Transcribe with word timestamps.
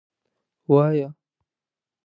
وایه. 0.69 1.07